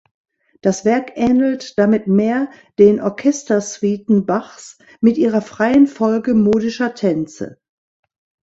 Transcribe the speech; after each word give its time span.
Das 0.61 0.83
Werk 0.83 1.11
ähnelt 1.13 1.77
damit 1.77 2.07
mehr 2.07 2.49
den 2.79 2.99
Orchestersuiten 3.01 4.25
Bachs 4.25 4.79
mit 4.99 5.19
ihrer 5.19 5.43
freien 5.43 5.85
Folge 5.85 6.33
modischer 6.33 6.95
Tänze. 6.95 7.59